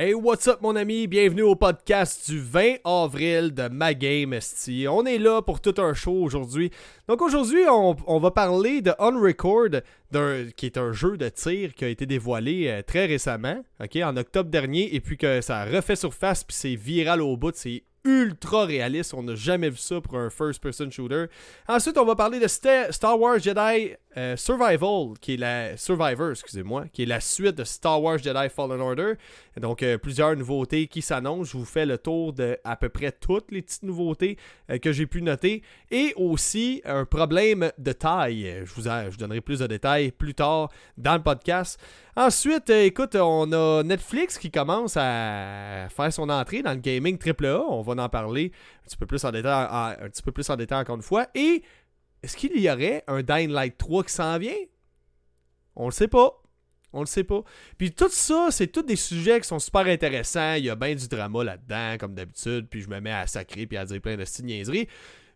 [0.00, 1.08] Hey, what's up mon ami?
[1.08, 4.86] Bienvenue au podcast du 20 avril de Ma Game ST.
[4.88, 6.70] On est là pour tout un show aujourd'hui.
[7.08, 9.80] Donc aujourd'hui, on, va parler de Unrecord,
[10.56, 14.16] qui est un jeu de tir qui a été dévoilé euh, très récemment, ok, en
[14.16, 17.82] octobre dernier, et puis que ça a refait surface, puis c'est viral au bout, c'est
[18.08, 19.12] ultra réaliste.
[19.12, 21.26] On n'a jamais vu ça pour un first-person shooter.
[21.68, 26.86] Ensuite, on va parler de Star Wars Jedi euh, Survival, qui est la Survivor, excusez-moi,
[26.92, 29.12] qui est la suite de Star Wars Jedi Fallen Order.
[29.60, 31.52] Donc euh, plusieurs nouveautés qui s'annoncent.
[31.52, 34.38] Je vous fais le tour de à peu près toutes les petites nouveautés
[34.70, 38.62] euh, que j'ai pu noter et aussi un problème de taille.
[38.64, 41.78] Je vous, je donnerai plus de détails plus tard dans le podcast.
[42.16, 47.60] Ensuite, écoute, on a Netflix qui commence à faire son entrée dans le gaming AAA.
[47.68, 48.52] On va en parler
[48.82, 51.26] un petit peu plus en détail, un petit peu plus en détail encore une fois.
[51.34, 51.62] Et
[52.22, 54.56] est-ce qu'il y aurait un Dying Light 3 qui s'en vient?
[55.76, 56.42] On le sait pas.
[56.92, 57.42] On le sait pas.
[57.76, 60.54] Puis tout ça, c'est tous des sujets qui sont super intéressants.
[60.54, 62.66] Il y a bien du drama là-dedans, comme d'habitude.
[62.68, 64.88] Puis je me mets à sacrer puis à dire plein de niaiseries.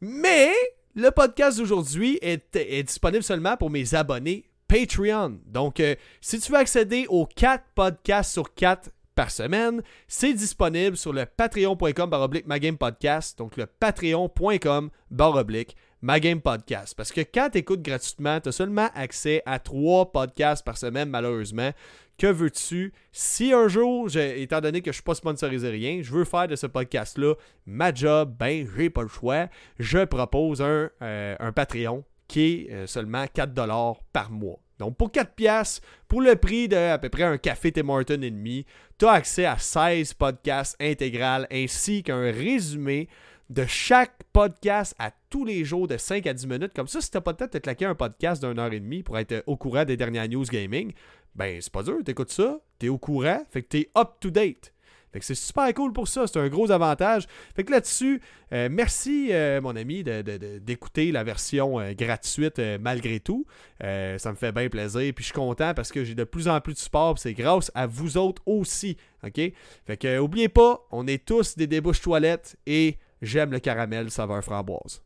[0.00, 0.52] Mais
[0.94, 5.40] le podcast d'aujourd'hui est, disponible seulement pour mes abonnés Patreon.
[5.46, 10.96] Donc, euh, si tu veux accéder aux 4 podcasts sur 4 par semaine, c'est disponible
[10.96, 12.46] sur le patreon.com baroblique
[12.78, 13.36] podcast.
[13.36, 16.94] Donc, le patreon.com baroblique ma game podcast.
[16.96, 21.08] Parce que quand tu écoutes gratuitement, tu as seulement accès à trois podcasts par semaine,
[21.08, 21.72] malheureusement.
[22.16, 22.92] Que veux-tu?
[23.10, 26.46] Si un jour, étant donné que je ne suis pas sponsorisé rien, je veux faire
[26.46, 27.34] de ce podcast-là
[27.66, 29.48] ma job, ben, j'ai pas le choix.
[29.80, 34.60] Je propose un, euh, un Patreon qui est euh, seulement 4$ par mois.
[34.78, 38.22] Donc pour 4 pièces, pour le prix de à peu près un café Tim Martin
[38.22, 38.64] et demi,
[38.98, 43.08] tu as accès à 16 podcasts intégrales ainsi qu'un résumé
[43.50, 46.72] de chaque podcast à tous les jours de 5 à 10 minutes.
[46.74, 48.80] Comme ça, si t'as pas de tête de te claquer un podcast d'une heure et
[48.80, 50.92] demie pour être au courant des dernières news gaming,
[51.34, 54.72] ben c'est pas dur, t'écoutes ça, t'es au courant, fait que t'es up to date.
[55.12, 57.26] Fait que c'est super cool pour ça, c'est un gros avantage.
[57.56, 58.20] Fait que là-dessus,
[58.52, 63.46] euh, merci euh, mon ami d'écouter la version euh, gratuite malgré tout.
[63.80, 65.12] ça me fait bien plaisir.
[65.14, 67.18] Puis je suis content parce que j'ai de plus en plus de support.
[67.18, 68.96] C'est grâce à vous autres aussi.
[69.24, 69.40] OK?
[69.86, 74.44] Fait que oubliez pas, on est tous des débouches toilettes et J'aime le caramel saveur
[74.44, 75.02] framboise.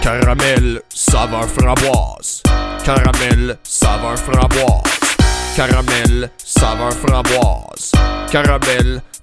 [0.00, 2.42] Caramel saveur framboise.
[2.84, 5.16] Caramel saveur framboise.
[5.56, 7.90] Caramel saveur framboise.
[8.30, 9.02] Caramel